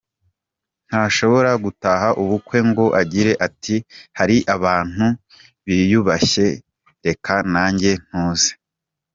Ntashobora 0.87 1.51
gutaha 1.63 2.07
ubukwe 2.21 2.57
ngo 2.69 2.85
agire 3.01 3.33
ati 3.47 3.75
hari 4.17 4.37
abantu 4.55 5.05
biyubashye 5.65 6.45
reka 7.05 7.33
nanjye 7.53 7.91
ntuze. 8.07 8.51